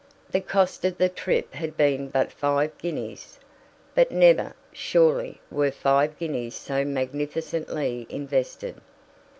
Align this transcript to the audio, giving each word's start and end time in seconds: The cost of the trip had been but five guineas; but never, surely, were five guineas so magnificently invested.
The 0.31 0.41
cost 0.41 0.83
of 0.83 0.97
the 0.97 1.09
trip 1.09 1.53
had 1.53 1.77
been 1.77 2.09
but 2.09 2.31
five 2.31 2.75
guineas; 2.79 3.37
but 3.93 4.09
never, 4.11 4.55
surely, 4.73 5.39
were 5.51 5.69
five 5.69 6.17
guineas 6.17 6.55
so 6.55 6.83
magnificently 6.83 8.07
invested. 8.09 8.77